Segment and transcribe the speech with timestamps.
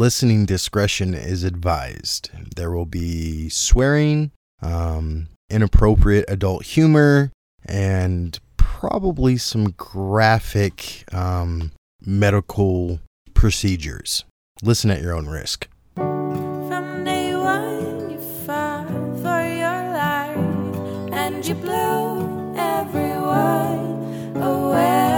[0.00, 2.30] listening discretion is advised.
[2.56, 4.30] There will be swearing,
[4.62, 7.30] um, inappropriate adult humor,
[7.66, 13.00] and probably some graphic um, medical
[13.34, 14.24] procedures.
[14.62, 15.68] Listen at your own risk.
[15.96, 18.88] From day one, you fought
[19.20, 25.10] for your life, and you blew everyone away.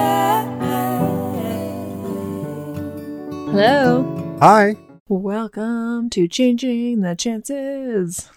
[3.52, 4.11] Hello.
[4.44, 4.74] Hi,
[5.08, 8.28] Welcome to Changing the Chances.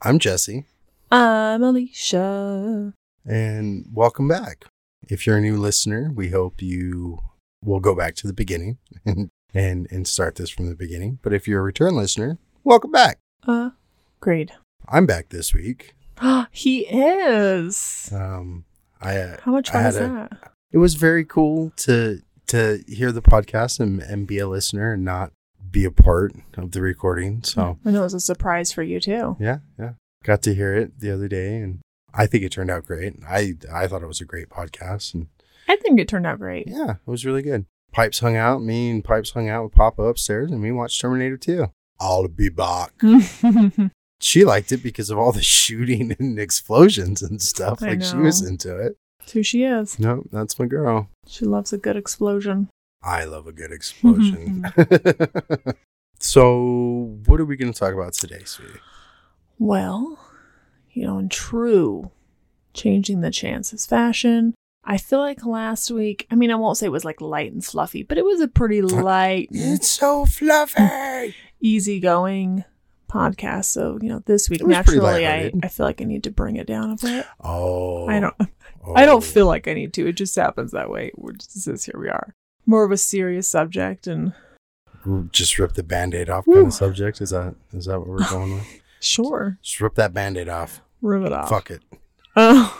[0.00, 0.66] I'm Jesse,
[1.10, 2.92] I'm Alicia.
[3.26, 4.66] and welcome back.
[5.08, 7.18] If you're a new listener, we hope you
[7.64, 11.18] will go back to the beginning and and, and start this from the beginning.
[11.20, 13.18] But if you're a return listener, welcome back.
[13.44, 13.70] Uh,
[14.20, 14.52] great.
[14.88, 15.94] I'm back this week.
[16.52, 18.08] he is.
[18.14, 18.66] Um,
[19.00, 19.98] I How much fun is a-
[20.30, 20.52] that?
[20.70, 25.04] it was very cool to to hear the podcast and, and be a listener and
[25.04, 25.32] not
[25.70, 27.42] be a part of the recording.
[27.42, 29.36] So mm, I know it was a surprise for you too.
[29.40, 29.92] yeah, yeah,
[30.24, 31.80] got to hear it the other day, and
[32.14, 33.14] I think it turned out great.
[33.28, 35.28] I I thought it was a great podcast, and
[35.68, 36.66] I think it turned out great.
[36.68, 37.66] yeah, it was really good.
[37.92, 38.62] Pipes hung out.
[38.62, 41.66] Me and Pipes hung out with Papa upstairs, and we watched Terminator 2.
[41.98, 42.92] I'll be back.
[44.20, 47.82] She liked it because of all the shooting and explosions and stuff.
[47.82, 48.96] I Like she was into it.
[49.18, 49.98] That's who she is.
[49.98, 51.08] No, that's my girl.
[51.26, 52.68] She loves a good explosion.
[53.02, 54.62] I love a good explosion.
[54.62, 55.70] Mm-hmm, mm-hmm.
[56.20, 58.80] so, what are we going to talk about today, sweetie?
[59.58, 60.18] Well,
[60.92, 62.10] you know, in true
[62.74, 66.90] changing the chances fashion, I feel like last week, I mean, I won't say it
[66.90, 71.34] was like light and fluffy, but it was a pretty light, It's so fluffy.
[71.60, 72.64] easygoing
[73.10, 73.66] podcast.
[73.66, 76.24] So, you know, this week, It was pretty naturally, I, I feel like I need
[76.24, 77.26] to bring it down a bit.
[77.40, 78.34] Oh, I don't,
[78.94, 79.20] I don't oh.
[79.20, 80.08] feel like I need to.
[80.08, 81.12] It just happens that way.
[81.16, 82.34] We're just, it says here we are.
[82.66, 84.32] More of a serious subject and
[85.32, 86.54] just rip the band-aid off Woo.
[86.54, 87.20] kind of subject.
[87.20, 88.66] Is that is that what we're going with?
[89.00, 90.82] sure, Just rip that band-aid off.
[91.02, 91.48] rip it off.
[91.48, 91.82] Fuck it.
[92.36, 92.76] Oh.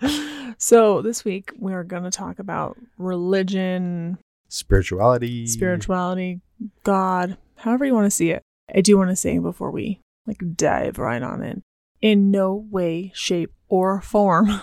[0.58, 4.18] so this week we're going to talk about religion,
[4.48, 5.46] Spirituality.
[5.46, 6.40] spirituality,
[6.84, 8.42] God, however you want to see it.
[8.74, 11.62] I do want to say before we like dive right on in,
[12.00, 14.60] in no way, shape, or form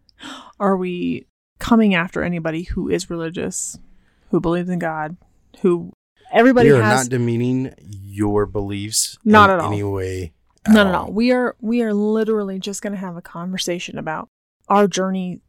[0.60, 1.26] are we
[1.60, 3.78] coming after anybody who is religious,
[4.30, 5.16] who believes in God,
[5.60, 5.92] who
[6.32, 9.72] everybody we are has not demeaning your beliefs Not in at all.
[9.72, 10.32] any way.
[10.66, 11.06] at No, no, all.
[11.06, 11.12] no.
[11.12, 14.26] We are we are literally just going to have a conversation about
[14.68, 15.40] our journey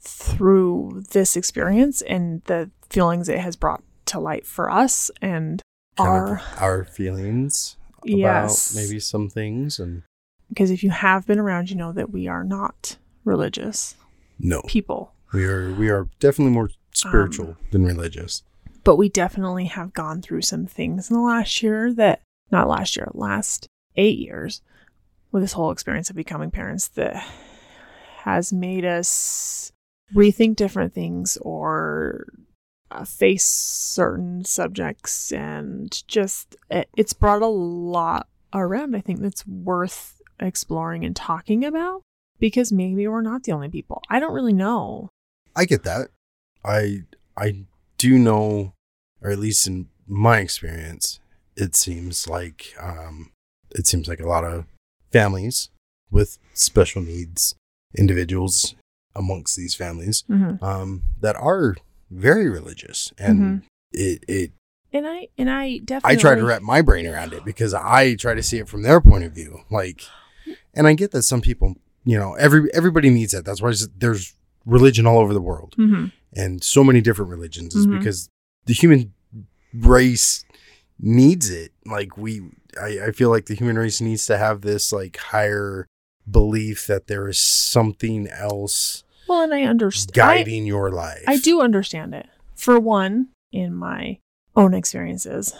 [0.00, 5.60] through this experience and the feelings it has brought to light for us and
[5.96, 10.02] Kind our our feelings yes about maybe some things and
[10.48, 13.94] because if you have been around you know that we are not religious
[14.38, 18.42] no, people we are we are definitely more spiritual Um, than religious.
[18.84, 22.96] but we definitely have gone through some things in the last year that not last
[22.96, 24.62] year last 8 years
[25.32, 27.16] with this whole experience of becoming parents that
[28.24, 29.72] has made us
[30.14, 32.26] rethink different things or
[32.90, 39.46] uh, face certain subjects and just it, it's brought a lot around i think that's
[39.46, 42.02] worth exploring and talking about
[42.38, 45.08] because maybe we're not the only people i don't really know
[45.56, 46.08] I get that.
[46.64, 47.02] I
[47.36, 47.64] I
[47.98, 48.74] do know,
[49.22, 51.20] or at least in my experience,
[51.56, 53.32] it seems like um,
[53.70, 54.66] it seems like a lot of
[55.12, 55.70] families
[56.10, 57.54] with special needs
[57.96, 58.74] individuals
[59.14, 60.62] amongst these families mm-hmm.
[60.64, 61.76] um, that are
[62.10, 63.62] very religious, and Mhm.
[63.92, 64.52] it it
[64.92, 68.14] and i and i definitely I try to wrap my brain around it because I
[68.14, 69.60] try to see it from their point of view.
[69.70, 70.02] Like,
[70.72, 73.44] and I get that some people, you know, every everybody needs that.
[73.44, 74.34] That's why there's
[74.66, 77.98] religion all over the world hmm and so many different religions is Mhm.
[77.98, 78.28] because
[78.66, 79.12] the human
[79.72, 80.44] race
[80.98, 81.72] needs it.
[81.86, 82.40] Like we,
[82.80, 85.86] I, I feel like the human race needs to have this like higher
[86.28, 91.22] belief that there is something else well and i understand guiding your life.
[91.28, 92.26] I do understand it.
[92.56, 94.18] For one, in my
[94.56, 95.54] own experiences,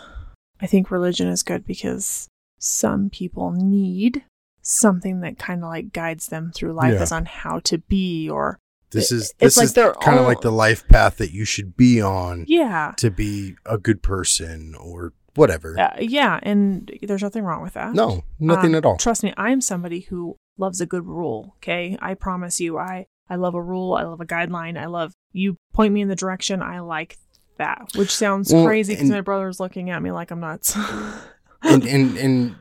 [0.61, 2.27] I think religion is good because
[2.59, 4.25] some people need
[4.63, 7.03] something that kind of like guides them through life Yeah.
[7.03, 8.59] as on how to be or
[8.95, 11.33] This is it's this like is their kind of own- like the life path that
[11.33, 12.93] you should be on yeah.
[12.97, 15.79] to be a good person or whatever.
[15.79, 17.93] Uh, yeah, and there's nothing wrong with that.
[17.95, 18.97] No, nothing Um, at all.
[18.97, 21.55] Trust me, I'm somebody who loves a good rule.
[21.59, 23.95] Okay, I promise you, I I love a rule.
[23.95, 24.79] I love a guideline.
[24.79, 26.63] I love you point me in the direction.
[26.63, 27.19] I like
[27.59, 30.77] that, which sounds Well, crazy because and- my brother's looking at me like I'm nuts.
[31.63, 32.57] and and and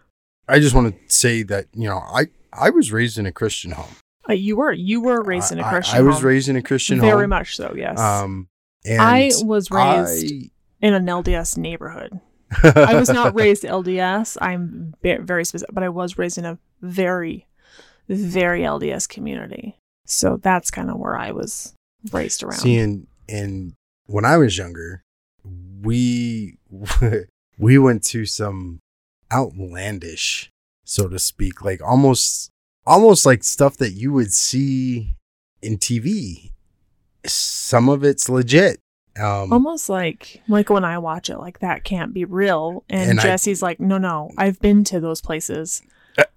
[0.48, 3.72] I just want to say that you know I I was raised in a Christian
[3.72, 3.96] home.
[4.30, 5.98] Uh, you were you were raised in a Christian.
[5.98, 6.26] I, was home.
[6.26, 7.30] raised in a Christian very home.
[7.30, 7.74] much so.
[7.76, 8.48] Yes, Um,
[8.86, 10.50] and I was raised I-
[10.82, 12.20] in an LDS neighborhood.
[12.64, 14.38] I was not raised LDS.
[14.40, 17.48] I'm very specific, but I was raised in a very,
[18.08, 19.78] very LDS community.
[20.06, 21.74] So that's kind of where I was
[22.12, 22.60] raised around.
[22.60, 23.74] See, and, and
[24.06, 25.02] when I was younger,
[25.82, 26.58] we
[27.58, 28.80] we went to some
[29.32, 30.50] outlandish,
[30.86, 32.50] so to speak, like almost
[32.86, 35.16] almost like stuff that you would see
[35.62, 36.52] in TV.
[37.26, 38.80] Some of it's legit.
[39.16, 42.84] Um, Almost like like when I watch it, like that can't be real.
[42.90, 45.82] And, And I- Jesse's like, no, no, I've been to those places.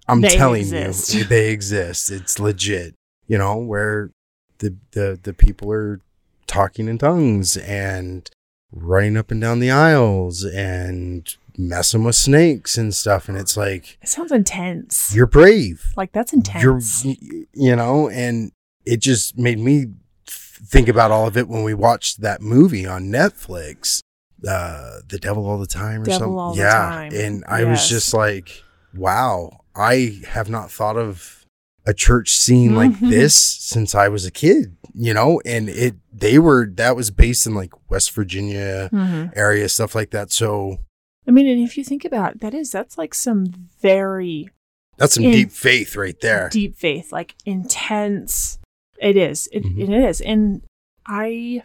[0.07, 1.13] I'm They telling exist.
[1.13, 2.11] you, they exist.
[2.11, 2.93] It's legit.
[3.27, 4.11] You know, where
[4.59, 6.01] the the the people are
[6.45, 8.29] talking in tongues and
[8.71, 13.27] running up and down the aisles and messing with snakes and stuff.
[13.27, 15.13] And it's like It sounds intense.
[15.15, 15.93] you're brave.
[15.95, 17.03] like that's You're intense.
[17.05, 18.51] you know, and
[18.85, 19.87] it just made me
[20.27, 24.01] think about all of it when we watched that movie on Netflix,
[24.47, 26.59] uh, The Devil All the Time or Devil something.
[26.63, 27.11] Yeah, Time.
[27.13, 28.63] and I was just like,
[28.95, 31.45] wow, I have not thought of
[31.85, 33.09] a church scene like Mhm.
[33.09, 37.45] this since I was a kid, you know, and it they were that was based
[37.47, 39.31] in like West Virginia Mhm.
[39.37, 40.31] area stuff like that.
[40.31, 40.79] So
[41.27, 43.45] I mean, and if you think about it, that is that's like some
[43.81, 44.49] very
[44.97, 46.49] that's some In- deep faith right there.
[46.49, 48.59] deep faith, like intense.
[48.99, 49.47] It is.
[49.51, 49.79] It, Mhm.
[49.79, 50.21] it is.
[50.21, 50.61] And
[51.05, 51.63] I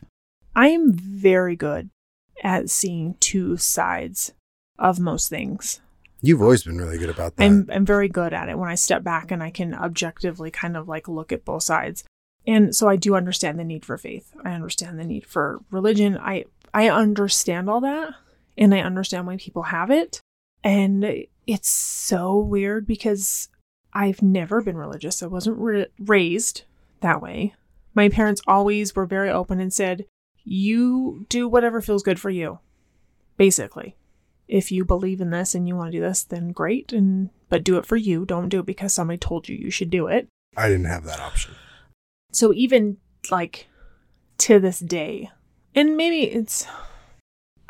[0.54, 1.90] I am very good
[2.42, 4.32] at seeing two sides
[4.78, 5.80] of most things.
[6.20, 7.44] You've always been really good about that.
[7.44, 10.76] I'm I'm very good at it when I step back and I can objectively kind
[10.76, 12.04] of like look at both sides.
[12.46, 14.32] And so I do understand the need for faith.
[14.44, 16.18] I understand the need for religion.
[16.18, 16.44] I
[16.74, 18.14] I understand all that
[18.56, 20.20] and I understand why people have it.
[20.64, 23.49] And it's so weird because
[23.93, 25.22] I've never been religious.
[25.22, 26.62] I wasn't ra- raised
[27.00, 27.54] that way.
[27.94, 30.06] My parents always were very open and said,
[30.44, 32.60] "You do whatever feels good for you."
[33.37, 33.96] Basically
[34.52, 36.93] if you believe in this and you want to do this, then great.
[36.93, 38.26] And but do it for you.
[38.26, 40.28] Don't do it because somebody told you you should do it.
[40.56, 41.55] I didn't have that option.
[42.32, 42.98] So even
[43.31, 43.66] like
[44.38, 45.31] to this day,
[45.75, 46.66] and maybe it's,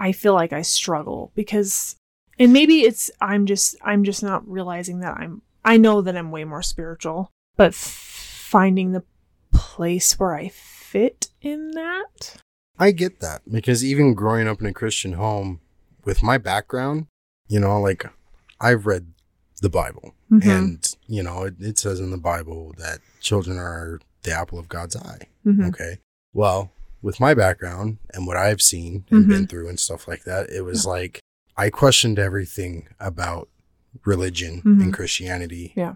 [0.02, 1.94] I feel like I struggle because,
[2.38, 6.30] and maybe it's I'm just I'm just not realizing that I'm I know that I'm
[6.32, 9.04] way more spiritual, but f- finding the
[9.52, 12.36] place where I fit in that.
[12.78, 15.60] I get that because even growing up in a Christian home
[16.04, 17.06] with my background,
[17.48, 18.04] you know, like
[18.60, 19.06] I've read
[19.60, 20.50] the Bible Mhm.
[20.50, 24.68] and, you know, it, it says in the Bible that children are the apple of
[24.68, 25.28] God's eye.
[25.46, 25.68] Mhm.
[25.68, 25.98] Okay.
[26.32, 26.72] Well,
[27.02, 29.28] with my background and what I've seen and Mhm.
[29.28, 31.20] been through and stuff like that, it was like
[31.56, 33.48] I questioned everything about
[34.04, 34.82] religion Mhm.
[34.82, 35.94] and Christianity Yeah.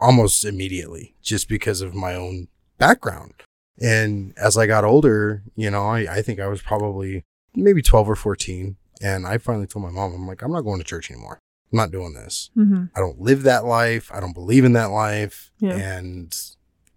[0.00, 2.48] almost immediately just because of my own
[2.78, 3.34] background.
[3.80, 7.22] And as I got older, you know, I, I think I was probably
[7.54, 8.76] maybe 12 or 14.
[9.02, 11.38] And I finally told my mom, I'm like, I'm not going to church anymore.
[11.72, 12.50] I'm not doing this.
[12.56, 12.90] Mhm.
[12.94, 14.10] I don't live that life.
[14.12, 15.50] I don't believe in that life.
[15.60, 15.74] Yeah.
[15.76, 16.34] And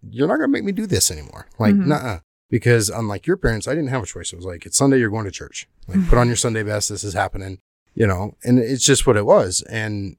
[0.09, 1.47] you're not going to make me do this anymore.
[1.59, 1.87] Like, Mhm.
[1.87, 2.19] nah.
[2.49, 4.33] Because unlike your parents, I didn't have a choice.
[4.33, 5.67] It was like, it's Sunday, you're going to church.
[5.87, 6.89] Like, put on your Sunday best.
[6.89, 7.59] This is happening,
[7.93, 9.61] you know, and it's just what it was.
[9.69, 10.17] And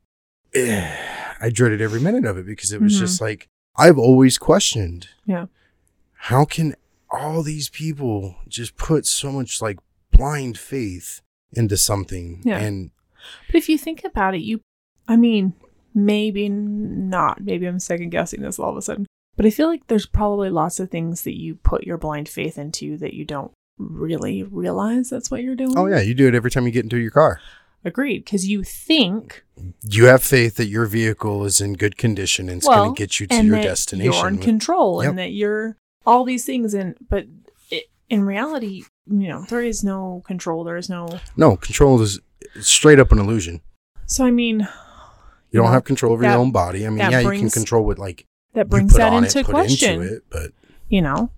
[0.54, 0.96] eh,
[1.40, 2.98] I dreaded every minute of it because it was Mhm.
[3.00, 5.46] just like, I've always questioned Yeah.
[6.14, 6.74] how can
[7.10, 9.78] all these people just put so much like
[10.12, 11.22] blind faith
[11.52, 12.58] into something Yeah.
[12.58, 12.90] and
[13.46, 14.60] But if you think about it, you,
[15.08, 15.54] I mean,
[15.94, 17.40] maybe not.
[17.42, 19.06] Maybe I'm second guessing this all of a sudden.
[19.40, 22.58] But I feel like there's probably lots of things that you put your blind faith
[22.58, 25.78] into that you don't really realize that's what you're doing.
[25.78, 27.40] oh yeah you do it every time you get into your car
[27.82, 28.26] Agreed.
[28.26, 29.42] Because you think,
[29.88, 32.98] you have faith that your vehicle is in good condition and it's well, going to
[32.98, 35.08] get you to and your that destination you're in with- control Yep.
[35.08, 36.74] and that you're all these things.
[36.74, 37.24] And, but
[37.70, 40.62] it, in reality, you know, there is no control.
[40.62, 42.20] There is no, no control is
[42.60, 43.62] straight up an illusion
[44.06, 44.68] so I mean,
[45.50, 47.84] you don't have control over that- your own body i mean yeah you can control
[47.84, 50.00] what like that brings that into it, question.
[50.00, 50.52] into it but
[50.88, 51.30] you know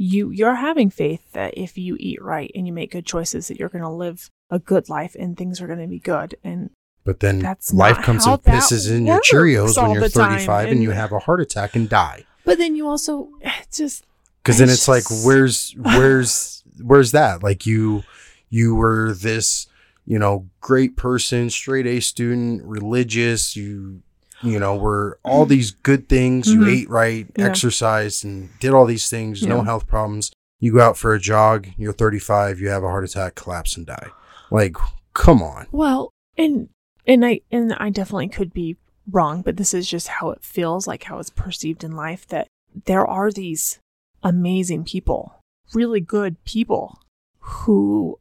[0.00, 3.58] you you're having faith that if you eat right and you make good choices that
[3.58, 6.36] you're going to live a good life and things are going to be good.
[6.42, 6.70] And
[7.04, 10.82] but then That's life comes and pisses in your cheerios when you're 35 and, and-
[10.82, 12.24] you have a heart attack and die.
[12.46, 14.06] But then you also eh, just
[14.42, 17.42] because then It's it's like where's where's where's that?
[17.42, 18.02] Like you
[18.48, 19.66] you were this
[20.06, 24.02] you know great person straight a student religious you
[24.42, 26.68] you know were all these good things you Mhm.
[26.82, 27.46] ate right Yeah.
[27.46, 30.30] exercised and did all these things no health problems.
[30.60, 33.86] You go out for a jog you're 35 you have a heart attack collapse and
[33.86, 34.08] die.
[34.50, 34.76] Like
[35.14, 35.66] come on.
[35.72, 36.68] Well and
[37.06, 38.76] and i and i definitely could be
[39.10, 42.46] wrong but this is just how it feels like how it's perceived in life that
[42.86, 43.78] there are these
[44.22, 45.34] amazing people
[45.74, 47.00] really good people
[47.40, 48.18] who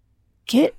[0.47, 0.75] get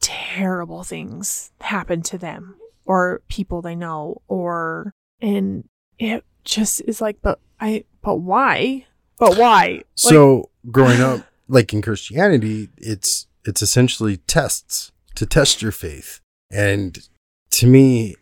[0.00, 2.54] terrible things happen to them
[2.90, 5.68] or people they know or and
[6.00, 8.86] it just is like but I but why?
[9.16, 9.66] But why?
[9.66, 16.20] Like, So growing up, like in Christianity, it's it's essentially tests to test your faith,
[16.50, 16.98] and
[17.52, 18.16] to me,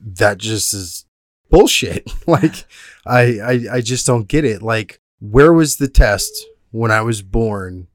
[0.00, 1.04] that just is
[1.48, 2.10] bullshit.
[2.26, 2.64] like
[3.06, 4.62] I, I I just don't get it.
[4.62, 7.86] Like where was the test when I was born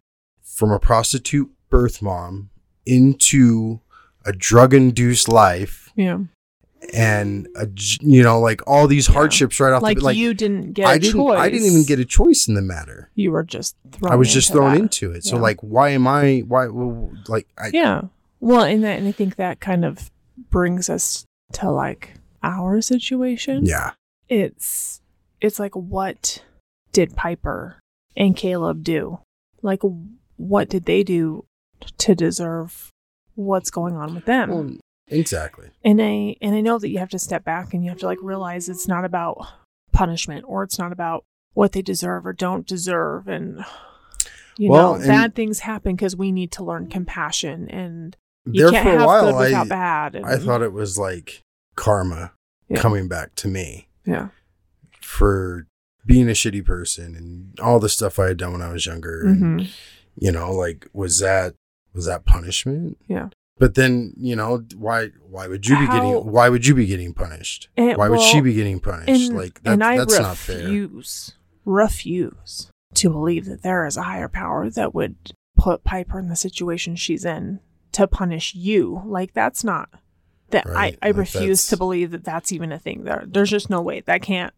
[0.42, 2.50] from a prostitute birth mom
[2.86, 3.82] into
[4.26, 6.20] a drug induced life yeah.
[6.94, 9.14] and a, j- you know like all these Yeah.
[9.14, 11.40] hardships right off Like, the like you didn't get I a didn't choice.
[11.40, 13.10] I didn't even get a choice in the matter.
[13.16, 14.80] You were just thrown I was just into thrown that.
[14.82, 15.24] into it.
[15.24, 16.40] So like, why am I?
[16.48, 16.68] Why?
[16.68, 18.02] well, Like, I Yeah.
[18.40, 20.12] Well, and that, and I think that kind of
[20.50, 21.24] brings us
[21.54, 23.66] to like our situation.
[23.66, 23.92] yeah,
[24.28, 25.00] It's
[25.40, 26.44] it's like what
[26.92, 27.80] did Piper
[28.18, 29.20] and Caleb do?
[29.62, 29.82] Like
[30.36, 31.46] what did they do
[32.00, 32.90] to deserve
[33.36, 34.50] what's going on with them?
[34.50, 34.70] well,
[35.08, 35.70] exactly.
[35.84, 38.06] and I and I know that you have to step back and you have to
[38.06, 39.46] like realize it's not about
[39.92, 43.64] punishment or it's not about what they deserve or don't deserve and
[44.58, 48.64] you Well, know and- bad things happen because we need to learn compassion and you
[48.64, 50.16] There can't for a have while, good without I bad.
[50.16, 51.42] And, I thought it was like
[51.76, 52.32] karma
[52.70, 52.80] Yeah.
[52.82, 54.30] coming back to me yeah,
[55.02, 55.66] for
[56.06, 59.22] being a shitty person and all the stuff I had done when I was younger.
[59.22, 59.66] And, hmm
[60.16, 61.56] you know, like was that
[61.94, 62.98] was that punishment?
[63.08, 63.30] Yeah.
[63.64, 65.12] But then you know why?
[65.30, 66.30] Why would you be getting?
[66.30, 67.70] Why would you be getting punished?
[67.78, 69.30] And- why would she be getting punished?
[69.30, 70.58] and, like that, and I that's not fair.
[70.58, 71.32] refuse
[71.64, 75.16] refuse to believe that there is a higher power that would
[75.56, 77.62] put Piper in the situation she's in
[77.94, 79.02] to punish you.
[79.06, 79.88] Like that's not
[80.50, 83.06] that Right, I, I like refuse to believe that that's even a thing.
[83.06, 84.54] There, there's just no way that can't.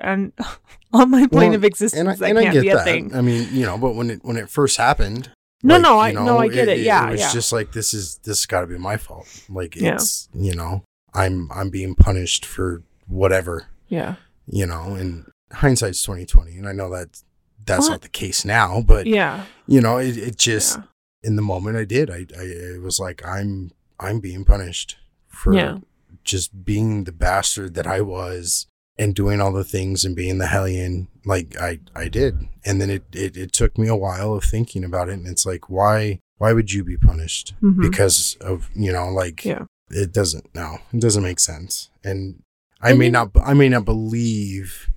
[0.00, 0.32] And
[0.92, 2.84] on my plane Well, of existence, and I, that and can't get be a that.
[2.84, 3.14] thing.
[3.14, 5.30] I mean, you know, but when it when it first happened,
[5.64, 6.80] No, like, no, I you no, I get it.
[6.80, 7.32] Yeah, it was yeah.
[7.32, 9.26] just like this is this got to be my fault.
[9.48, 9.94] Like Yeah.
[9.94, 14.16] it's you know I'm I'm being punished for whatever yeah,
[14.46, 14.94] you know.
[14.94, 17.22] And hindsight's twenty twenty, and I know that
[17.64, 17.90] that's What?
[17.92, 20.82] not the case now, but yeah, you know, it, it just yeah.
[21.22, 25.54] in the moment I did, I, I it was like I'm I'm being punished for
[25.54, 25.78] Yeah.
[26.24, 28.66] just being the bastard that I was
[28.98, 32.48] and doing all the things and being the hellion like I I did.
[32.64, 35.44] And then it it, it took me a while of thinking about it and it's
[35.46, 37.80] like why why would you be punished Mhm.
[37.82, 39.64] because of you know like Yeah.
[39.90, 42.42] it doesn't no it doesn't make sense and
[42.80, 44.90] I And may you- not I may not believe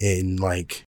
[0.00, 0.84] in like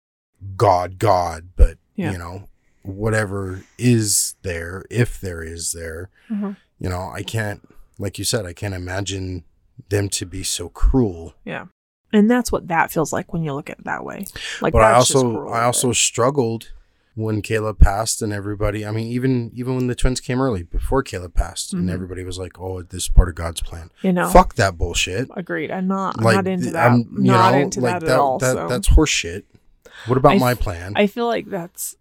[0.56, 2.12] God God but Yeah.
[2.12, 2.48] you know
[2.84, 6.58] whatever is there if there is there Mhm.
[6.80, 7.62] you know I can't
[7.98, 9.44] like you said I can't imagine
[9.90, 11.66] them to be so cruel yeah.
[12.14, 14.26] And that's what that feels like when you look at it that way.
[14.62, 16.72] Like, but I also I also struggled
[17.16, 21.04] when Caleb passed and everybody I mean even even when the twins came early before
[21.04, 21.94] Caleb passed and Mhm.
[21.94, 25.28] everybody was like oh this is part of God's plan you know, fuck that bullshit
[25.36, 25.70] agreed.
[25.72, 26.16] I'm not.
[26.18, 26.92] I'm not into that.
[26.92, 28.40] I'm, you not know, into like that, at all.
[28.40, 28.68] so.
[28.68, 29.44] that's horseshit.
[30.08, 30.94] What about I my plan?
[30.96, 31.96] I feel like that's.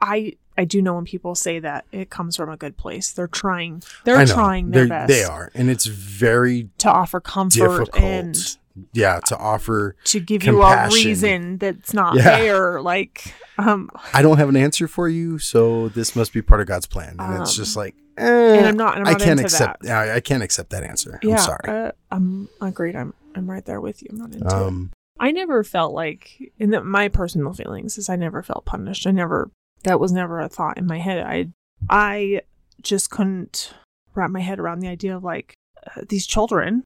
[0.00, 3.12] I I do know when people say that it comes from a good place.
[3.12, 3.82] They're trying.
[4.04, 5.08] They're trying their They're- best.
[5.08, 8.02] They are, and it's very to offer comfort difficult.
[8.02, 8.56] and
[8.92, 9.96] yeah, to offer.
[10.04, 12.38] to give you a reason that's not Yeah.
[12.38, 12.80] there.
[12.82, 16.66] Like, um, I don't have an answer for you, so this must be part of
[16.66, 18.98] God's plan, and it's Um, just like, eh, and I'm not.
[18.98, 19.82] I'm I can't accept.
[19.82, 20.08] that.
[20.10, 21.18] I, I can't accept that answer.
[21.22, 21.68] Yeah, I'm sorry.
[21.68, 22.96] Uh, I'm agreed.
[22.96, 24.08] I'm I'm right there with you.
[24.12, 24.52] I'm not into it.
[24.52, 29.06] Um, I never felt like, in the, my personal feelings, is I never felt punished.
[29.06, 29.50] I never,
[29.84, 31.22] that was never a thought in my head.
[31.26, 31.50] I,
[31.90, 32.40] I
[32.80, 33.74] just couldn't
[34.14, 35.52] wrap my head around the idea of like
[35.86, 36.84] uh, these children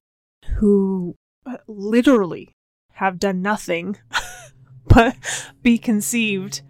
[0.57, 1.15] who
[1.67, 2.51] literally
[2.93, 3.97] have done nothing
[4.87, 5.15] but
[5.61, 6.61] be conceived.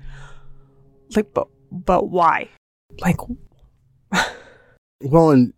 [1.16, 2.50] Like, but, but why?
[3.00, 3.18] Like,
[5.02, 5.54] well, and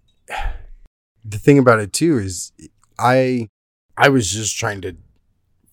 [1.24, 2.52] the thing about it too is,
[3.00, 3.48] I,
[3.96, 4.96] I was just trying to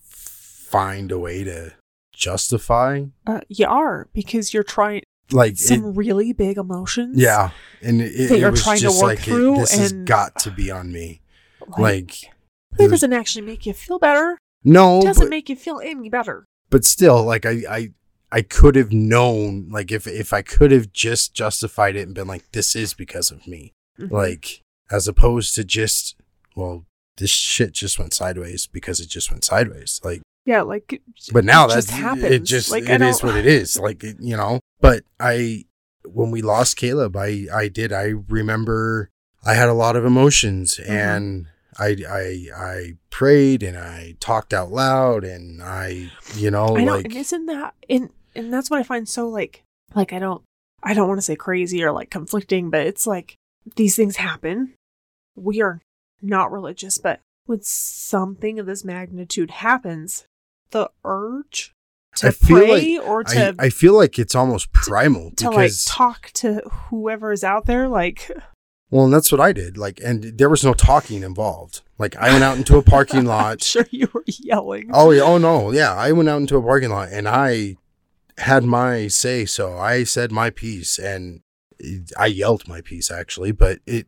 [0.00, 1.72] find a way to
[2.12, 7.18] justify, uh, you are because you're trying like, it, some really big emotions.
[7.18, 7.50] yeah,
[7.82, 10.50] and it, it, was trying to just work like, it- through this has got to
[10.50, 11.20] be on me.
[11.66, 12.33] Like, Like,
[12.78, 14.38] it doesn't actually make you feel better.
[14.64, 16.44] no, it doesn't but- make you feel any better.
[16.70, 17.90] but still like i i
[18.32, 22.26] i could have known like if if i could have just justified it and been
[22.26, 24.12] like this is because of me Mm-hmm.
[24.12, 26.16] like as opposed to just
[26.56, 26.84] well
[27.16, 31.00] this shit just went sideways because it just went sideways like yeah, like
[31.32, 32.24] but now it that just happens.
[32.24, 35.64] it just like, it is what it is like it, you know but i
[36.04, 39.10] when we lost caleb i i did i remember
[39.46, 40.92] i had a lot of emotions Mm-hmm.
[40.92, 41.46] and
[41.78, 46.96] I, I I prayed and I talked out loud and I you know I know,
[46.96, 49.62] like and isn't that and and that's what I find so like
[49.94, 50.42] like I don't
[50.82, 53.36] I don't want to say crazy or like conflicting, but it's like
[53.76, 54.74] these things happen.
[55.34, 55.80] We are
[56.20, 60.26] not religious, but when something of this magnitude happens,
[60.70, 61.72] the urge
[62.16, 65.72] to I feel pray or to I, I feel like it's almost primal to like
[65.86, 68.30] talk to whoever is out there, like
[68.94, 69.76] well, and that's what I did.
[69.76, 71.80] Like, and there was no talking involved.
[71.98, 73.60] Like, I went out into a parking I'm lot.
[73.60, 74.88] sure you were yelling.
[74.92, 75.92] Oh, yeah, oh no, yeah.
[75.92, 77.74] I went out into a parking lot and I
[78.38, 79.46] had my say.
[79.46, 81.40] So I said my piece and
[82.16, 84.06] I yelled my piece actually, but it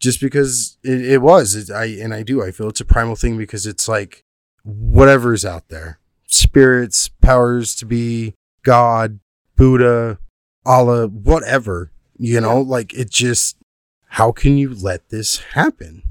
[0.00, 1.54] just because it, it was.
[1.54, 2.42] It, I and I do.
[2.42, 4.24] I feel it's a primal thing because it's like
[4.64, 9.20] whatever's out there, spirits, powers to be, God,
[9.54, 10.18] Buddha,
[10.66, 11.92] Allah, whatever.
[12.18, 13.56] You know, like it just.
[14.14, 16.02] How can you let this happen?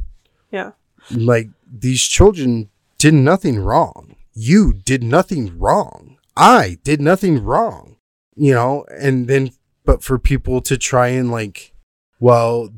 [0.52, 0.72] Yeah.
[1.12, 4.16] like these children did nothing wrong.
[4.34, 6.18] You did nothing wrong.
[6.36, 7.98] I did nothing wrong.
[8.36, 9.52] You know, and then
[9.86, 11.74] but for people to try and like
[12.20, 12.70] well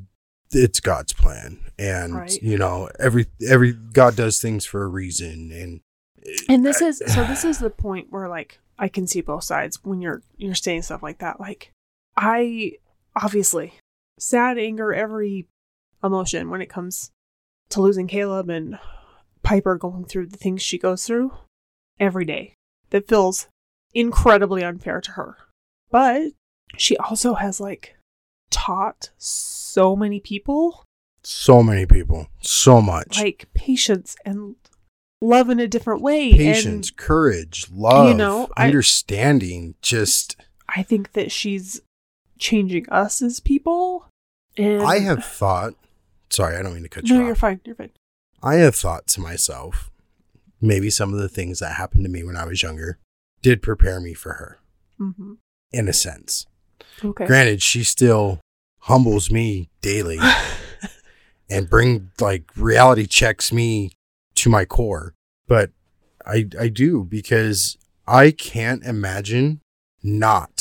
[0.52, 2.42] it's God's plan and Right.
[2.42, 5.82] you know every every God does things for a reason and
[6.50, 9.80] And this is so this is the point where like I can see both sides
[9.84, 11.40] when you're you're saying stuff like that.
[11.40, 11.72] Like
[12.18, 12.74] I
[13.16, 13.74] obviously
[14.20, 15.48] sad, anger, every
[16.04, 17.12] emotion when it comes
[17.70, 18.80] to losing Caleb and
[19.44, 21.34] Piper going through the things she goes through
[22.00, 22.54] every day.
[22.90, 23.48] That feels
[23.94, 25.38] incredibly unfair to her.
[25.90, 26.32] But
[26.78, 27.96] she also has like
[28.50, 30.84] taught so many people
[31.24, 34.56] so many people so much like patience and
[35.22, 36.34] love in a different way.
[36.34, 40.36] patience And courage love you know, I- understanding just
[40.68, 41.82] I think that she's
[42.42, 44.08] changing us as people.
[44.58, 45.76] And I have thought
[46.30, 47.62] sorry I don't mean to cut you no, off you're fine.
[47.64, 47.92] You're fine.
[48.44, 49.92] I have thought to myself,
[50.60, 52.98] maybe some of the things that happened to me when I was younger
[53.42, 54.60] did prepare me for her,
[54.98, 55.34] hmm
[55.74, 56.48] in a sense.
[57.04, 57.26] Okay.
[57.26, 58.42] Granted, she still
[58.80, 60.20] humbles me daily
[61.50, 63.92] and bring like reality checks me
[64.36, 65.14] to my core,
[65.48, 65.72] but
[66.26, 69.62] I I do because I can't imagine
[70.04, 70.61] not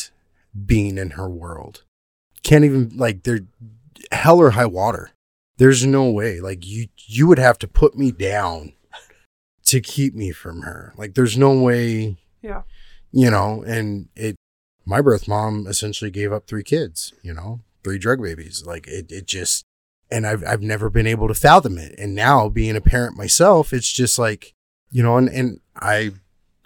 [0.66, 1.84] being in her world.
[2.42, 3.40] Can't even like there
[4.12, 5.10] hell or high water.
[5.56, 6.40] There's no way.
[6.40, 8.72] Like you you would have to put me down
[9.66, 10.92] to keep me from her.
[10.96, 12.62] Like there's no way yeah.
[13.12, 14.36] you know, and it,
[14.84, 18.64] my birth mom essentially gave up three kids, you know, three drug babies.
[18.66, 19.64] Like it, it just,
[20.10, 21.94] and I've, I've never been able to fathom it.
[21.98, 24.54] And now being a parent myself, it's just like,
[24.90, 26.12] you know, and, and I,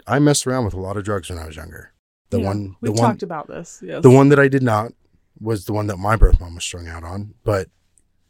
[0.07, 1.91] I messed around with a lot of drugs when I was younger.
[2.35, 2.47] The Yeah.
[2.47, 3.81] one, we talked about this.
[3.83, 4.03] Yes.
[4.03, 4.91] the one that I did not
[5.39, 7.69] was the one that my birth mom was strung out on, but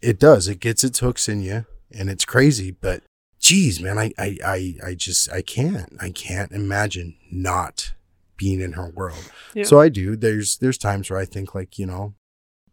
[0.02, 3.04] it does, it gets its hooks in you and it's crazy, but
[3.40, 7.94] geez, man, I, I, I, I just, I can't, I can't imagine not
[8.38, 9.32] being in her world.
[9.54, 9.64] Yeah.
[9.66, 10.16] So I do.
[10.16, 12.16] There's, there's times where I think like, you know,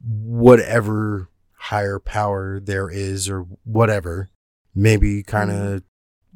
[0.02, 4.28] whatever higher power there is or whatever,
[4.74, 5.56] maybe kind of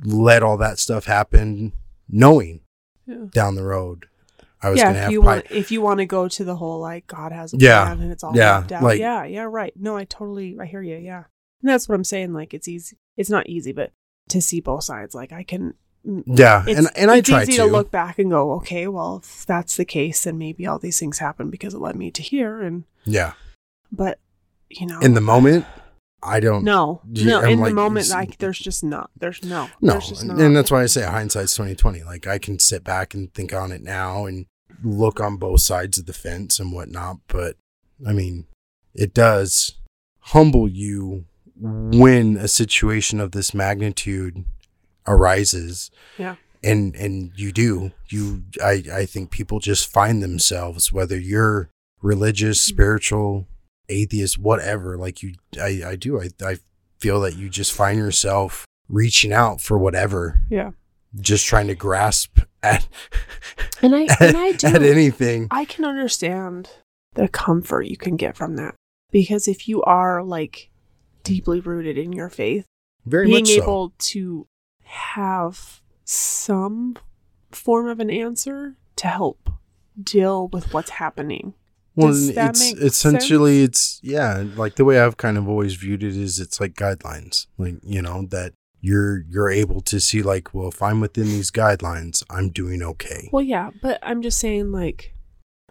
[0.01, 0.11] mm-hmm.
[0.11, 1.73] let all that stuff happen
[2.09, 2.61] knowing
[3.07, 3.27] Yeah.
[3.31, 4.07] down the road.
[4.63, 6.45] I was yeah, going to if have you want, if you want to go to
[6.45, 8.83] the whole like God has a Yeah, plan and it's all yeah, mapped out.
[8.83, 9.73] like- yeah, yeah, right.
[9.77, 10.97] No, I totally, I hear you.
[10.97, 11.25] Yeah,
[11.63, 12.33] and that's what I'm saying.
[12.33, 12.97] Like, it's easy.
[13.17, 13.93] It's not easy, but
[14.31, 15.75] to see both sides, like I can.
[16.07, 17.59] mm, Yeah, and and I it's try easy to.
[17.59, 20.99] to look back and go, okay, well, if that's the case, then maybe all these
[20.99, 22.63] things happen because it led me to here.
[22.63, 23.33] And yeah,
[23.93, 24.19] but
[24.71, 25.65] you know, in the moment,
[26.27, 26.65] I don't.
[26.65, 29.93] no, Yeah, no, I'm in like, the moment, like there's just not, there's no, no,
[29.93, 30.41] there's just and, not.
[30.41, 32.03] and that's why I say hindsight's twenty twenty.
[32.03, 34.47] Like I can sit back and think on it now and
[34.83, 37.19] look on both sides of the fence and whatnot.
[37.29, 37.57] But
[38.07, 38.47] I mean,
[38.95, 39.77] it does
[40.21, 41.25] humble you
[41.59, 44.45] when a situation of this magnitude
[45.07, 45.91] arises.
[46.19, 46.37] Yeah.
[46.65, 51.69] and and you do you i i think people just find themselves whether you're
[52.03, 52.75] religious mm-hmm.
[52.75, 53.47] spiritual
[53.89, 56.21] atheist whatever like you i i do.
[56.21, 56.59] I i
[56.99, 60.41] feel that you just find yourself reaching out for whatever.
[60.51, 60.71] Yeah,
[61.21, 62.89] just trying to grasp at
[63.83, 64.67] and I at, and I do.
[64.69, 65.49] at anything.
[65.51, 66.71] I can understand
[67.15, 68.75] the comfort you can get from that.
[69.11, 70.71] Because if you are like
[71.23, 72.67] deeply rooted in your faith,
[73.05, 73.63] very being much so.
[73.63, 74.47] able to
[74.83, 76.97] have some
[77.51, 79.51] form of an answer to help
[80.01, 81.55] deal with what's happening.
[81.97, 86.39] Well it's essentially it's yeah like the way i've kind of always viewed it is
[86.39, 90.83] it's like guidelines like you know that you're you're able to see like well if
[90.83, 95.15] i'm within these guidelines i'm doing okay Well, yeah, but I'm just saying, like,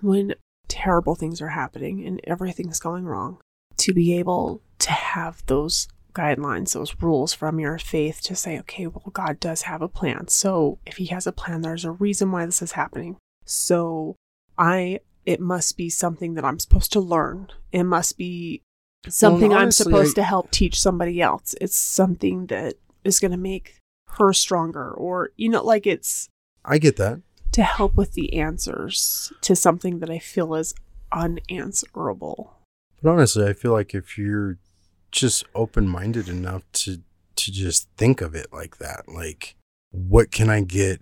[0.01, 0.33] when
[0.67, 3.37] terrible things are happening and everything's going wrong,
[3.77, 8.87] to be able to have those guidelines, those rules from your faith to say, okay,
[8.87, 10.27] well, God does have a plan.
[10.27, 13.17] So if He has a plan, there's a reason why this is happening.
[13.45, 14.15] So
[14.57, 17.47] I, it must be something that I'm supposed to learn.
[17.71, 18.61] It must be
[19.07, 21.55] something I'm supposed I- to help teach somebody else.
[21.61, 23.75] It's something that is going to make
[24.17, 26.29] her stronger, or, you know, like it's
[26.63, 27.21] I get that.
[27.51, 30.73] to help with the answers to something that I feel is
[31.11, 32.53] unanswerable.
[33.01, 34.57] But honestly, I feel like if you're
[35.11, 37.01] just open minded enough to
[37.35, 39.55] to just think of it like that, like
[39.91, 41.01] what can I get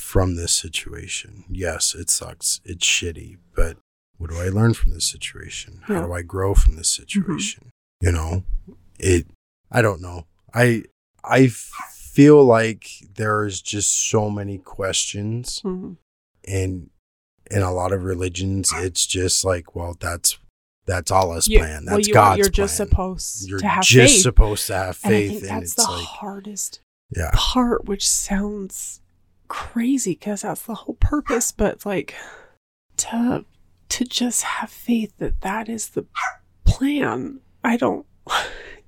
[0.00, 1.44] from this situation?
[1.50, 2.60] Yes, it sucks.
[2.64, 3.76] It's shitty, but
[4.18, 5.82] what do I learn from this situation?
[5.84, 6.02] How Yeah.
[6.06, 7.70] do I grow from this situation?
[8.00, 8.44] You know,
[8.98, 9.26] it
[9.70, 10.26] I don't know.
[10.52, 10.84] I
[11.22, 15.96] I feel like there's just so many questions Mhm.
[16.46, 16.90] and
[17.50, 20.38] in a lot of religions it's just like well that's
[20.86, 24.14] that's Allah's You- plan well, that's you- God's You're just supposed you're to have just
[24.14, 24.22] faith.
[24.22, 25.12] supposed to have faith.
[25.12, 26.80] and I think and, that's it's the like hardest
[27.14, 29.00] yeah part, which sounds
[29.50, 31.52] crazy because that's the whole purpose.
[31.52, 32.14] But like
[32.98, 33.44] to
[33.90, 36.06] to just have faith that that is the
[36.64, 37.40] plan.
[37.62, 38.06] I don't.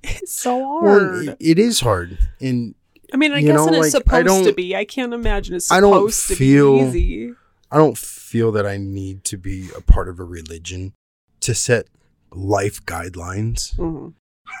[0.05, 1.27] It's so hard.
[1.29, 2.75] it- it is hard and
[3.13, 4.75] I mean, I guess know, it is like, supposed to be.
[4.75, 7.33] I can't imagine it's I don't supposed to feel- be easy.
[7.71, 10.91] I don't feel that I need to be a part of a religion
[11.39, 11.87] to set
[12.33, 14.13] life guidelines Mhm.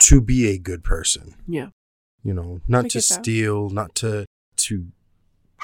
[0.03, 1.69] to be a good person Yeah.
[2.23, 3.23] you know I not to get that.
[3.23, 4.25] steal not to
[4.57, 4.87] to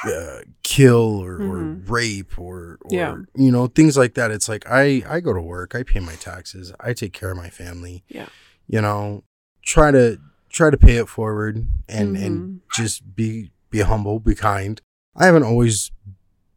[0.05, 1.89] uh, kill or, or Mhm.
[1.89, 3.17] rape or, or Yeah.
[3.35, 6.15] you know things like that it's like i i go to work i pay my
[6.15, 8.27] taxes i take care of my family Yeah.
[8.67, 9.23] you know
[9.65, 10.17] try to
[10.49, 12.25] try to pay it forward and Mm-hmm.
[12.25, 14.81] and just be be humble be kind
[15.15, 15.91] i haven't always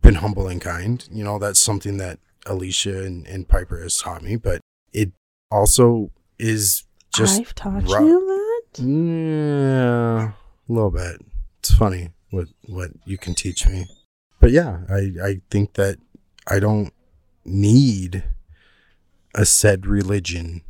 [0.02, 4.22] been humble and kind you know that's something that alicia and, and piper has taught
[4.22, 4.60] me but
[4.92, 5.10] it
[5.50, 8.20] also is just I've taught you
[8.76, 8.82] that.
[8.82, 10.32] yeah,
[10.68, 11.20] a little bit.
[11.58, 13.86] It's funny what what you can teach me.
[14.40, 15.98] But yeah, I I think that
[16.48, 16.92] I don't
[17.44, 18.24] need
[19.34, 20.62] a said religion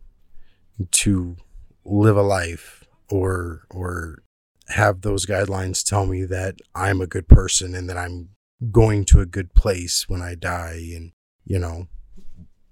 [0.91, 1.37] to
[1.85, 4.23] live a life or or
[4.69, 8.31] have those guidelines tell me that I'm a good person and that I'm
[8.71, 11.13] going to a good place when I die and
[11.45, 11.89] you know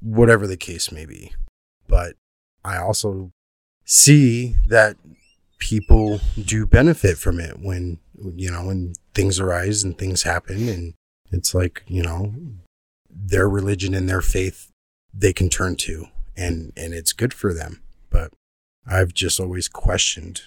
[0.00, 1.33] whatever the case may be.
[1.87, 2.16] But
[2.64, 3.33] I also
[3.85, 4.96] see that
[5.59, 7.98] people do benefit from it when
[8.35, 10.94] you know when things arise and things happen and
[11.33, 12.35] it's like you know
[13.09, 14.70] their religion and their faith
[15.12, 16.06] they can turn to
[16.37, 18.33] and and it's good for them but
[18.87, 20.42] i've just always questioned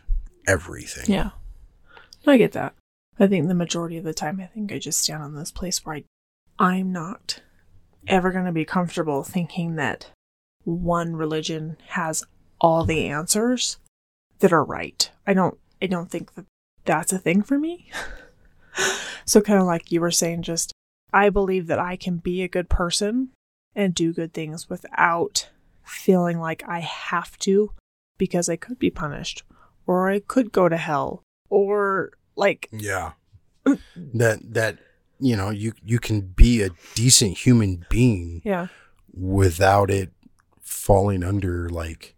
[0.47, 1.31] everything Yeah.
[2.25, 2.73] I get that.
[3.19, 5.85] I think the majority of the time, I think I just stand on this place
[5.85, 6.03] where I,
[6.57, 7.41] I'm not
[8.07, 10.07] ever going to be comfortable thinking that
[10.63, 12.23] one religion has
[12.61, 13.77] all the answers
[14.39, 15.09] that are right.
[15.27, 16.45] I don't, I don't think that
[16.85, 17.89] that's a thing for me.
[19.25, 20.71] so kind of like you were saying, just
[21.11, 23.29] I believe that I can be a good person
[23.75, 25.49] and do good things without
[25.83, 27.71] feeling like I have to
[28.17, 29.43] because I could be punished
[29.85, 33.11] or I could go to hell or like yeah
[33.95, 34.77] that that
[35.19, 38.67] you know you you can be a decent human being yeah
[39.13, 40.11] without it
[40.61, 42.15] falling under like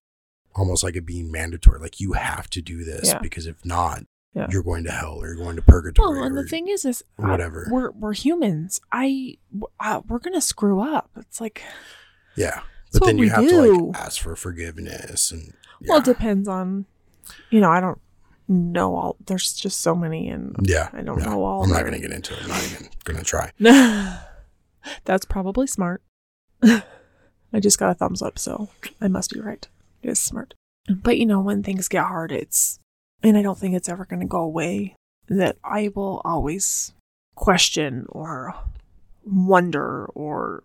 [0.55, 3.19] almost like it being mandatory like you have to do this Yeah.
[3.19, 4.03] because if not
[4.35, 4.47] Yeah.
[4.49, 7.03] you're going to hell or you're going to purgatory well and the thing is is
[7.17, 7.69] uh, whatever.
[7.71, 8.81] we're we're humans.
[8.91, 9.37] I
[9.79, 11.09] uh, we're gonna screw up.
[11.15, 11.63] It's like
[12.35, 12.61] yeah.
[12.91, 13.49] but then you have do.
[13.49, 15.53] to like ask for forgiveness and
[15.87, 16.85] well it depends on
[17.49, 17.99] you know i don't
[18.47, 20.89] know all there's just so many and yeah.
[20.93, 21.25] I don't yeah.
[21.25, 22.43] know all i'm not going to get into it.
[22.43, 23.51] I'm not even going to try.
[25.05, 26.03] That's probably smart.
[26.63, 28.69] I just got a thumbs up so
[29.01, 29.67] i must be right.
[30.03, 30.53] It is smart.
[30.89, 32.79] But you know when things get hard it's
[33.25, 34.95] and i don't think it's ever going to go away
[35.27, 36.93] that i will always
[37.35, 38.53] question or
[39.25, 40.63] wonder or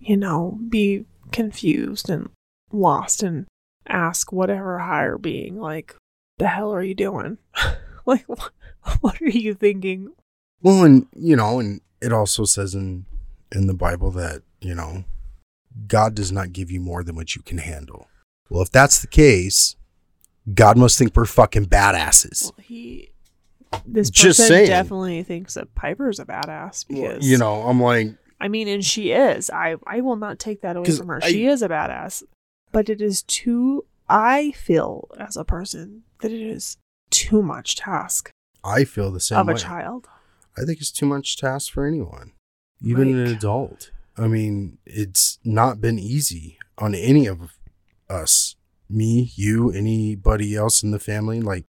[0.00, 2.30] you know be confused and
[2.72, 3.46] lost and
[3.88, 5.94] ask whatever higher being like
[6.38, 7.38] the hell are you doing?
[8.08, 8.52] Like what,
[9.00, 10.12] what are you thinking?
[10.62, 13.04] Well and you know and it also says in
[13.50, 15.02] in the bible that you know
[15.88, 18.06] god does not give you more than what you can handle.
[18.48, 19.74] Well if that's the case
[20.54, 23.10] god must think we're fucking badasses Well, he
[23.86, 24.66] this Just person saying.
[24.68, 29.12] definitely thinks that Piper's a badass because you know i'm like I mean, and she
[29.12, 29.48] is.
[29.48, 31.20] I I will not take that away 'Cause from her.
[31.24, 32.22] I- she is a badass,
[32.70, 33.86] but it is too.
[34.10, 36.76] I feel as a person that it is
[37.08, 38.30] too much task
[38.62, 40.06] i feel the same of way a child.
[40.54, 42.32] I think it's too much task for anyone,
[42.82, 43.90] even an Like- adult.
[44.18, 47.56] I mean, it's not been easy on any of
[48.10, 48.55] us,
[48.88, 51.40] me, you, anybody else in the family.
[51.40, 51.64] Like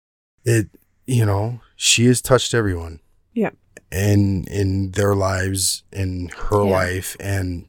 [0.43, 0.69] it,
[1.05, 2.99] you know, she has touched everyone.
[3.33, 3.51] Yeah.
[3.91, 6.71] And in their lives, in her Yeah.
[6.71, 7.67] life, and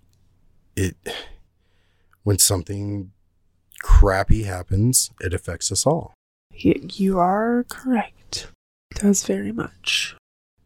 [0.74, 0.96] it
[2.22, 3.12] when something
[3.82, 6.14] crappy happens, it affects us all.
[6.52, 8.48] You are correct.
[8.94, 10.16] Does very much.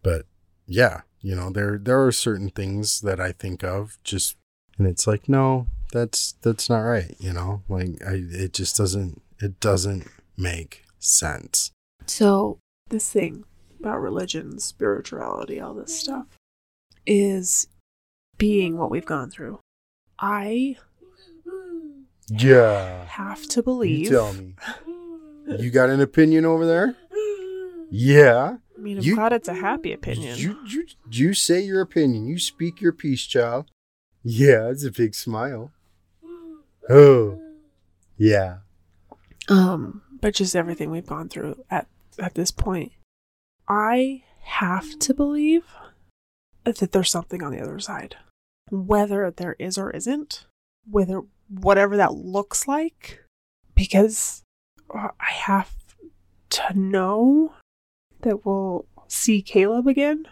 [0.03, 0.25] But
[0.67, 4.37] yeah, you know, there there are certain things that I think of just
[4.79, 7.63] and it's like, no, that's that's not right, you know?
[7.69, 11.71] Like I it just doesn't it doesn't make sense.
[12.07, 13.45] So, this thing
[13.79, 16.27] about religion, spirituality, all this stuff
[17.07, 17.69] is
[18.39, 19.61] being what we've gone through.
[20.19, 20.77] I
[22.29, 23.05] Yeah.
[23.07, 24.05] have to believe.
[24.07, 24.55] You tell me.
[25.59, 26.97] You got an opinion over there?
[27.91, 28.57] Yeah.
[28.77, 30.39] I mean, I'm You- glad it's a happy opinion.
[30.39, 32.27] You, you, you say your opinion.
[32.27, 33.71] You speak your piece, child.
[34.23, 35.73] Yeah, it's a big smile.
[36.89, 37.41] Oh,
[38.17, 38.59] yeah.
[39.49, 41.87] um, but just everything we've gone through at
[42.19, 42.93] at this point,
[43.69, 45.65] I have to believe
[46.65, 48.17] that there's something on the other side,
[48.71, 50.47] whether there is or isn't,
[50.89, 53.25] whether whatever that looks like,
[53.75, 54.43] because
[54.95, 55.73] uh, I have
[56.51, 57.55] to know
[58.23, 60.27] that we'll see Caleb again.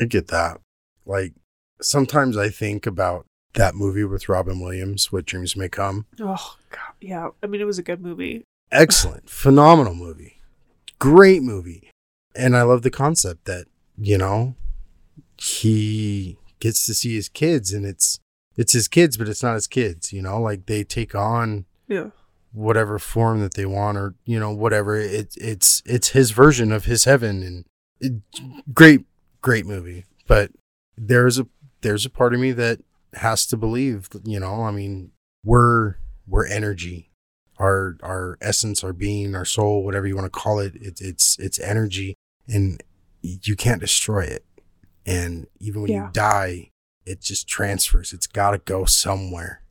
[0.00, 0.60] I get that.
[1.06, 1.34] Like,
[1.80, 6.06] sometimes I think about that movie with Robin Williams, What Dreams May Come.
[6.20, 7.28] Oh God, yeah.
[7.42, 8.44] I mean, it was a good movie.
[8.70, 10.38] Excellent, phenomenal movie.
[10.98, 11.90] Great movie.
[12.34, 13.66] And I love the concept that,
[13.98, 14.54] you know,
[15.36, 18.18] he gets to see his kids and it's
[18.56, 22.10] it's his kids, but it's not his kids, you know, like they take on Yeah.
[22.52, 26.84] whatever form that they want or you know whatever it, it's it's his version of
[26.84, 27.64] his heaven and
[28.00, 28.22] it,
[28.74, 29.04] great
[29.40, 30.50] great movie but
[30.96, 31.46] there's a
[31.80, 32.78] there's a part of me that
[33.14, 35.10] has to believe you know i mean
[35.44, 35.96] we're
[36.26, 37.10] we're energy.
[37.58, 41.38] Our our essence our being our soul whatever you want to call it, it it's
[41.38, 42.14] it's energy
[42.48, 42.82] and
[43.22, 44.44] you can't destroy it.
[45.06, 46.06] And even when Yeah.
[46.06, 46.70] you die
[47.04, 48.12] it just transfers.
[48.12, 49.62] It's got to go somewhere.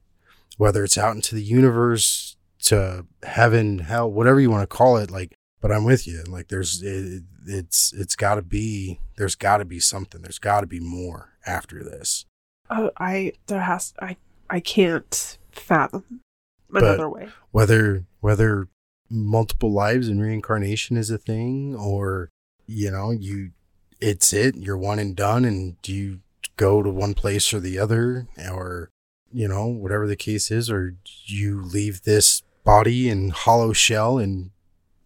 [0.57, 5.09] Whether it's out into the universe to heaven hell whatever you want to call it
[5.09, 6.23] like but i'm with you.
[6.27, 10.21] Like there's it, it's it's got to be there's got to be something.
[10.21, 12.25] There's got to be more after this
[12.71, 14.15] Uh, I there has I
[14.49, 16.21] I can't fathom
[16.69, 17.29] But- another way.
[17.51, 18.67] whether whether
[19.09, 22.29] multiple lives and reincarnation is a thing or
[22.65, 23.51] you know you
[23.99, 26.21] it's it you're one and done and you
[26.55, 28.89] go to one place or the other or
[29.33, 34.51] you know whatever the case is or you leave this body and hollow shell and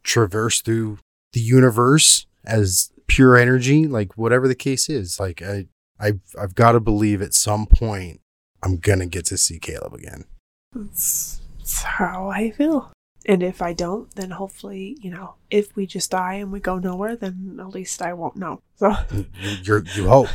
[0.03, 0.99] traverse through
[1.33, 5.65] the universe as pure energy like whatever the case is like i
[5.99, 8.21] i've, I've got to believe at some point
[8.63, 10.25] i'm gonna get to see caleb again
[10.73, 12.91] That's, that's how I feel.
[13.27, 16.77] And if I don't, then hopefully, you know, if we just die and we go
[16.77, 18.61] nowhere, then at least I won't know.
[18.77, 19.25] So, you,
[19.63, 20.27] you're, hope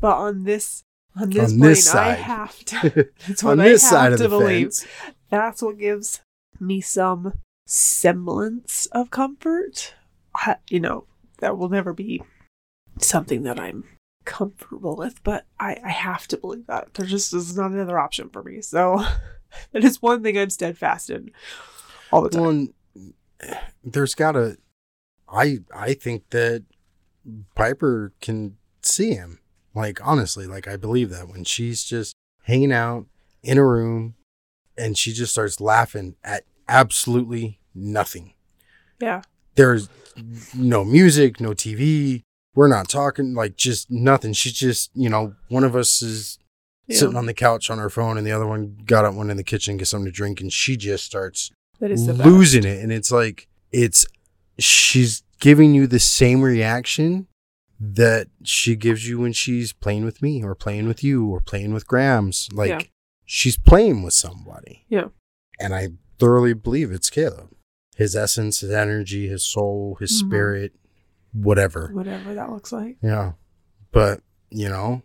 [0.00, 0.82] but on this
[1.16, 3.08] on this On plane, this I have to.
[3.28, 4.66] That's what on I this have side of to the believe.
[4.74, 4.86] fence.
[5.30, 6.20] That's what gives
[6.58, 7.34] me some
[7.66, 9.94] semblance of comfort.
[10.34, 11.06] I, you know,
[11.38, 12.22] that will never be
[12.98, 13.84] something that I'm
[14.24, 16.94] comfortable with, but I, I have to believe that.
[16.94, 18.60] There just is not another option for me.
[18.60, 19.04] So
[19.72, 21.30] that is one thing I'm steadfast in
[22.10, 22.42] all the time.
[22.42, 22.74] Well, and
[23.40, 24.58] eh, there's gotta.
[25.28, 26.64] I I think that
[27.54, 29.40] Piper can see him.
[29.74, 33.06] Like honestly, like I believe that when she's just hanging out
[33.42, 34.14] in a room,
[34.76, 38.34] and she just starts laughing at absolutely nothing.
[39.00, 39.22] yeah.
[39.56, 39.88] There's
[40.52, 42.22] no music, no TV.
[42.54, 44.32] We're not talking like just nothing.
[44.32, 46.38] She's just you know one of us is
[46.86, 46.98] Yeah.
[46.98, 49.36] sitting on the couch on her phone, and the other one got up, went in
[49.36, 52.20] the kitchen, get something to drink, and she just starts That is best.
[52.20, 54.06] losing it and it's like it's
[54.58, 57.26] she's giving you the same reaction
[57.80, 61.74] that she gives you when she's playing with me or playing with you or playing
[61.74, 62.80] with grams like Yeah.
[63.24, 65.08] she's playing with somebody Yeah.
[65.58, 65.88] and i
[66.20, 67.50] thoroughly believe it's caleb
[67.96, 70.26] his essence his energy his soul his Mhm.
[70.26, 70.72] spirit
[71.34, 72.96] whatever Whatever that looks like.
[73.02, 73.32] yeah
[73.92, 74.20] but
[74.50, 75.02] you know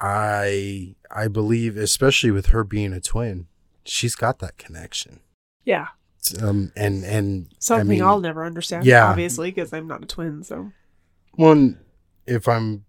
[0.00, 3.46] i i believe especially with her being a twin
[3.84, 5.20] she's got that connection
[5.64, 5.88] Yeah.
[6.42, 8.84] um and and Something I mean, I'll never understand.
[8.86, 9.08] yeah.
[9.10, 10.42] Obviously, because I'm not a twin.
[10.42, 10.72] So,
[11.34, 11.78] One,
[12.26, 12.84] if I'm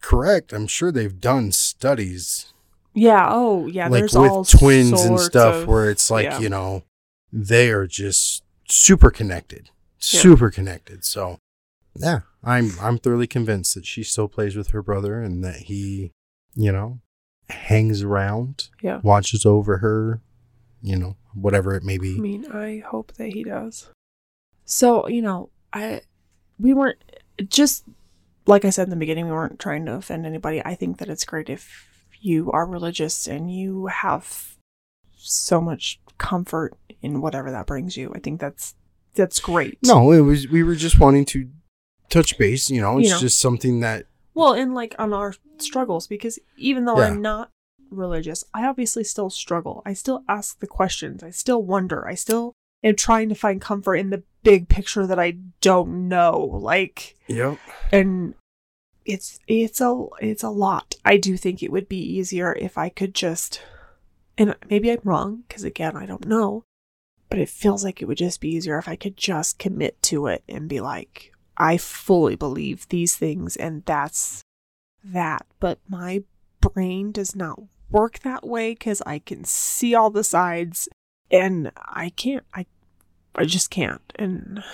[0.00, 2.52] correct, I'm sure they've done studies
[2.94, 3.28] yeah.
[3.30, 3.88] Oh, yeah.
[3.88, 6.38] like there's with all twins and stuff of- where it's like, yeah.
[6.38, 6.82] you know,
[7.32, 9.66] they are just super connected.
[10.00, 10.20] Yeah.
[10.22, 11.04] Super connected.
[11.04, 11.38] So
[11.96, 16.12] yeah, I'm I'm thoroughly convinced that she still plays with her brother and that he,
[16.54, 17.00] you know,
[17.48, 19.00] hangs around, Yeah.
[19.02, 20.20] watches over her,
[20.82, 22.16] you know, whatever it may be.
[22.16, 23.88] I mean, I hope that he does.
[24.64, 26.02] So, you know, I
[26.58, 26.98] we weren't
[27.48, 27.84] just
[28.46, 30.62] like I said in the beginning, we weren't trying to offend anybody.
[30.64, 31.86] I think that it's great if
[32.20, 34.56] you are religious and you have
[35.16, 38.12] so much comfort in whatever that brings you.
[38.14, 38.74] I think that's
[39.14, 39.78] that's great.
[39.84, 41.48] No, it was we were just wanting to
[42.10, 42.68] touch base.
[42.70, 43.20] You know, it's You know.
[43.20, 47.06] just something that Well, and like on our struggles, because even though Yeah.
[47.06, 47.50] I'm not
[47.90, 49.82] religious, I obviously still struggle.
[49.84, 51.22] I still ask the questions.
[51.22, 52.06] I still wonder.
[52.06, 52.52] I still
[52.84, 56.38] am trying to find comfort in the big picture that I don't know.
[56.38, 57.58] Like, Yep.
[57.92, 58.34] and
[59.04, 60.94] it's it's a it's a lot.
[61.04, 63.60] I do think it would be easier if I could just,
[64.38, 66.64] and maybe I'm wrong because again I don't know,
[67.28, 70.26] but it feels like it would just be easier if I could just commit to
[70.28, 74.42] it and be like, I fully believe these things and that's
[75.04, 75.46] that.
[75.60, 76.22] But my
[76.62, 80.88] brain does not work that way because I can see all the sides
[81.30, 82.44] and I can't.
[82.54, 82.64] I
[83.34, 84.12] I just can't.
[84.16, 84.64] And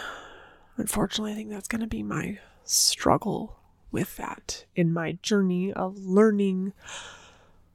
[0.76, 3.58] unfortunately, I think that's going to be my struggle
[3.90, 6.72] with that in my journey of learning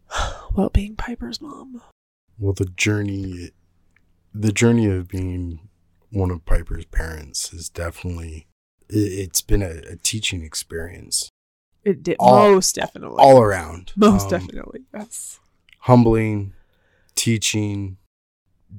[0.50, 1.82] about being Piper's mom.
[2.40, 3.52] Well, the journey,
[4.34, 5.68] the journey of being
[6.12, 8.48] one of Piper's parents is definitely.
[8.92, 11.30] It- It's been a, a teaching experience
[11.84, 13.18] It did All- most definitely.
[13.20, 13.92] all around.
[13.96, 14.82] most Um, definitely.
[14.94, 15.40] Yes.
[15.80, 16.54] humbling,
[17.16, 17.98] teaching,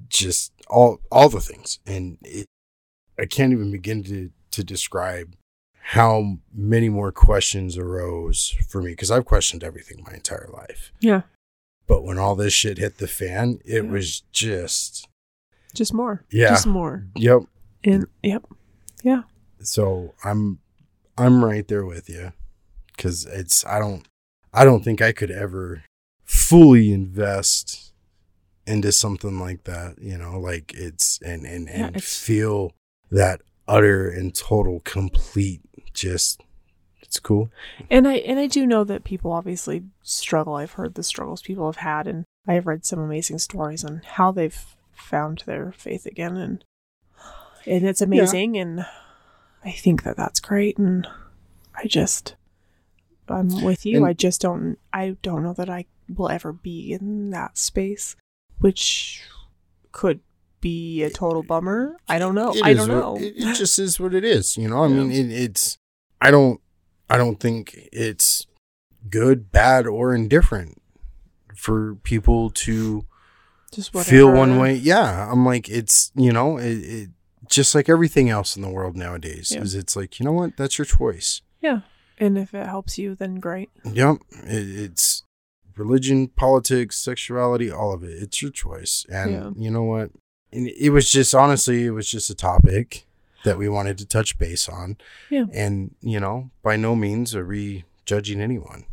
[0.08, 2.46] just all all the things, and it,
[3.18, 5.34] I can't even begin to to describe
[5.96, 10.92] how many more questions arose for me because I've questioned everything my entire life.
[11.00, 11.22] Yeah.
[11.88, 13.90] But when all this shit hit the fan, it Yeah.
[13.90, 15.08] was just
[15.74, 16.24] Just more.
[16.30, 16.50] Yeah.
[16.50, 17.04] Just more.
[17.16, 17.42] yep.
[17.84, 18.44] And yep.
[19.02, 19.22] Yeah.
[19.66, 20.58] So I'm
[21.18, 22.32] I'm right there with you
[22.96, 24.06] because it's I don't
[24.52, 25.84] I don't think I could ever
[26.24, 27.92] fully invest
[28.66, 29.96] into something like that.
[30.00, 32.72] You know, like it's and and Yeah, and it's- feel
[33.10, 35.60] that utter and total complete
[35.92, 36.40] just
[37.02, 37.50] it's cool.
[37.90, 40.54] And I and I do know that people obviously struggle.
[40.54, 44.02] I've heard the struggles people have had and I have read some amazing stories on
[44.04, 44.58] how they've
[44.94, 46.64] found their faith again and
[47.66, 48.86] and it's amazing and
[49.64, 51.06] I think that that's great and
[51.74, 52.34] I just
[53.28, 53.98] I'm with you.
[53.98, 58.16] And- I just don't I don't know that I will ever be in that space
[58.58, 59.22] which
[59.92, 60.20] could
[60.60, 61.96] be a total bummer.
[62.08, 62.54] I don't know.
[62.62, 63.16] I don't know.
[63.16, 64.56] It, it just is what it is.
[64.56, 64.94] You know, I Yeah.
[64.94, 65.76] mean, it, it's.
[66.20, 66.60] I don't.
[67.10, 68.46] I don't think it's
[69.10, 70.80] good, bad, or indifferent
[71.56, 73.04] for people to
[73.72, 74.74] just feel one way.
[74.76, 77.10] Yeah, I'm like, it's you know, it, it
[77.52, 79.52] just like everything else in the world nowadays.
[79.52, 79.60] Yeah.
[79.62, 80.56] Is it's like you know what?
[80.56, 81.42] That's your choice.
[81.60, 81.80] Yeah.
[82.18, 83.70] And if it helps you then great.
[83.84, 85.22] Yep, it, it's
[85.76, 88.22] religion, politics, sexuality, all of it.
[88.22, 89.50] It's your choice, and Yeah.
[89.56, 90.10] you know what?
[90.52, 93.06] And it was just honestly, it was just a topic
[93.44, 94.96] that we wanted to touch base on.
[95.30, 95.46] Yeah.
[95.52, 98.84] and you know, by no means are we judging anyone.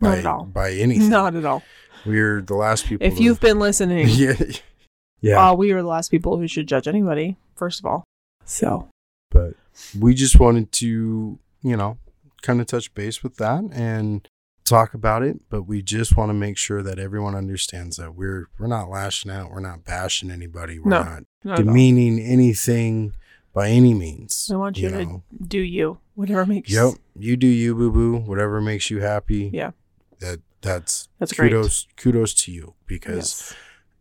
[0.00, 0.44] Not by, at all.
[0.44, 1.08] By anything.
[1.10, 1.62] Not at all.
[2.06, 3.06] We're the last people.
[3.06, 4.34] If to- you've been listening, yeah,
[5.20, 5.50] yeah.
[5.50, 8.04] uh, we are the last people who should judge anybody, first of all.
[8.44, 8.88] So,
[9.30, 9.54] but
[9.98, 11.98] we just wanted to, you know,
[12.42, 14.26] kind of touch base with that and
[14.64, 15.40] talk about it.
[15.50, 19.30] But we just want to make sure that everyone understands that we're we're not lashing
[19.30, 23.12] out, we're not bashing anybody, we're No, not not demeaning anything
[23.52, 24.50] by any means.
[24.52, 28.16] I want you, to do you, whatever makes Yep, you do you, boo boo.
[28.18, 29.50] Whatever makes you happy.
[29.52, 29.72] Yeah.
[30.20, 31.50] that that's That's great.
[31.50, 33.54] kudos kudos to you because Yes.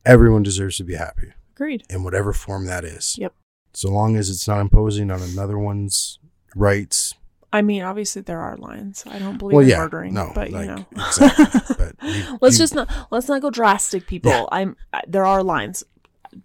[0.05, 1.83] everyone deserves to be happy Agreed.
[1.89, 3.15] in whatever form that is.
[3.17, 3.33] Yep.
[3.77, 6.19] So long as it's not imposing on another one's
[6.55, 7.13] rights.
[7.53, 9.03] I mean, obviously there are lines.
[9.07, 10.85] I don't believe Well, in yeah, murdering, no, but like, you know.
[10.95, 11.75] exactly.
[11.77, 14.31] But you- let's you- just not let's not go drastic, people.
[14.31, 14.45] Yeah.
[14.51, 15.83] I'm uh, there are lines,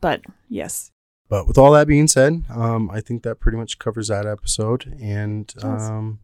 [0.01, 0.91] but yes,
[1.29, 4.97] But with all that being said, um, I think that pretty much covers that episode.
[5.01, 5.89] And does.
[5.91, 6.21] um,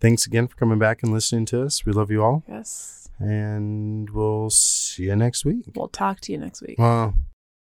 [0.00, 1.86] thanks again for coming back and listening to us.
[1.86, 3.08] We love you all, yes.
[3.20, 5.64] and we'll see you next week.
[5.74, 6.78] We'll talk to you next week.
[6.78, 7.14] Well,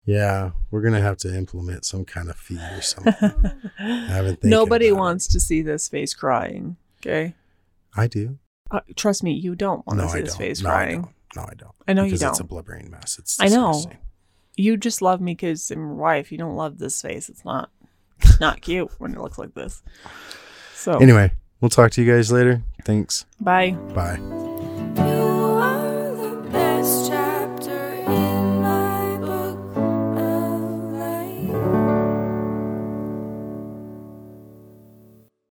[0.06, 3.12] yeah, we're gonna have to implement some kind of fee or something.
[3.78, 5.00] haven't Nobody about it.
[5.00, 6.76] wants to see this face crying.
[7.00, 7.34] Okay,
[7.96, 8.38] I do.
[8.70, 10.38] uh, trust me, you don't want No, to see I this don't.
[10.38, 11.02] face no, I crying.
[11.02, 11.12] don't.
[11.36, 11.74] No, I don't.
[11.88, 12.48] I know you because it's a don't.
[12.50, 13.18] blubbering mess.
[13.18, 13.82] It's I know.
[14.56, 16.30] You just love me because I'm your wife.
[16.30, 17.28] You don't love this face.
[17.28, 17.70] It's not
[18.40, 19.82] not cute when it looks like this.
[20.74, 22.62] So Anyway, we'll talk to you guys later.
[22.84, 23.24] Thanks.
[23.40, 23.72] bye.
[23.72, 24.18] Bye.